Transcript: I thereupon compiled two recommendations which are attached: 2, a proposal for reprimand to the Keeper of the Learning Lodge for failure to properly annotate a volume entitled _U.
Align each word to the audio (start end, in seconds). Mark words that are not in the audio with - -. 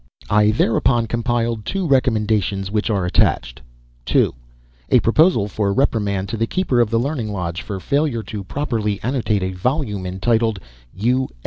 I 0.31 0.49
thereupon 0.49 1.05
compiled 1.05 1.63
two 1.63 1.85
recommendations 1.85 2.71
which 2.71 2.89
are 2.89 3.05
attached: 3.05 3.61
2, 4.05 4.33
a 4.89 4.99
proposal 4.99 5.47
for 5.47 5.71
reprimand 5.71 6.27
to 6.29 6.37
the 6.37 6.47
Keeper 6.47 6.79
of 6.79 6.89
the 6.89 6.99
Learning 6.99 7.31
Lodge 7.31 7.61
for 7.61 7.79
failure 7.79 8.23
to 8.23 8.43
properly 8.43 8.99
annotate 9.03 9.43
a 9.43 9.51
volume 9.51 10.07
entitled 10.07 10.57
_U. 10.97 11.27